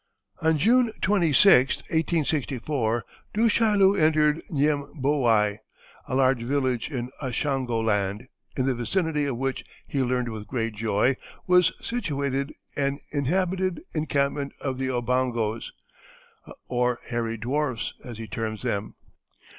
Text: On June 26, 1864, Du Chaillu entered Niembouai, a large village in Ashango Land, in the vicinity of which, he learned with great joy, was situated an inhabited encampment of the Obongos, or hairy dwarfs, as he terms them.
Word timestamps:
On 0.41 0.57
June 0.57 0.91
26, 1.03 1.75
1864, 1.81 3.03
Du 3.35 3.47
Chaillu 3.49 3.95
entered 4.03 4.41
Niembouai, 4.49 5.59
a 6.07 6.15
large 6.15 6.41
village 6.41 6.89
in 6.89 7.11
Ashango 7.21 7.83
Land, 7.83 8.27
in 8.57 8.65
the 8.65 8.73
vicinity 8.73 9.25
of 9.25 9.37
which, 9.37 9.63
he 9.87 10.01
learned 10.01 10.29
with 10.29 10.47
great 10.47 10.73
joy, 10.73 11.15
was 11.45 11.71
situated 11.83 12.51
an 12.75 12.97
inhabited 13.11 13.79
encampment 13.93 14.53
of 14.59 14.79
the 14.79 14.87
Obongos, 14.87 15.71
or 16.67 16.99
hairy 17.05 17.37
dwarfs, 17.37 17.93
as 18.03 18.17
he 18.17 18.25
terms 18.25 18.63
them. 18.63 18.95